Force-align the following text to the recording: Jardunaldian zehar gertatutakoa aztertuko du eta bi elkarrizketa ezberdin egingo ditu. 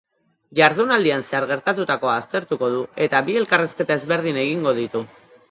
Jardunaldian 0.59 1.25
zehar 1.27 1.45
gertatutakoa 1.51 2.15
aztertuko 2.23 2.71
du 2.77 2.81
eta 3.07 3.23
bi 3.29 3.37
elkarrizketa 3.43 4.01
ezberdin 4.01 4.43
egingo 4.47 4.77
ditu. 4.83 5.07